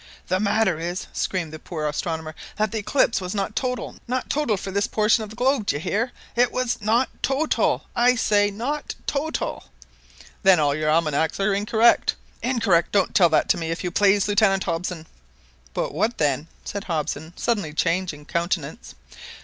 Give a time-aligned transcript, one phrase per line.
[0.29, 4.57] "The matter is," screamed the poor astronomer, "that the eclipse was not total not total
[4.57, 5.67] for this portion of the globe!
[5.67, 6.11] Do you hear?
[6.35, 7.81] It was not to t a 1!
[7.95, 9.69] I say not to t a l!!"
[10.41, 12.91] "Then your almanacs are incorrect." "Incorrect!
[12.91, 15.05] Don't tell that to me, if you please, Lieutenant Hobson!"
[15.75, 18.95] "But what then?" said Hobson, suddenly changing countenance.